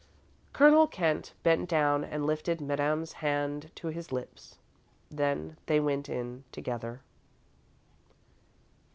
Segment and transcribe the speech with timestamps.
[0.51, 4.57] Colonel Kent bent down and lifted Madame's hand to his lips,
[5.11, 7.01] then they went in together.